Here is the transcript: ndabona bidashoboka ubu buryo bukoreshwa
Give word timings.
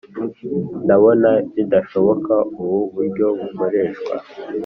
ndabona 0.83 1.29
bidashoboka 1.53 2.33
ubu 2.61 2.79
buryo 2.93 3.25
bukoreshwa 3.39 4.15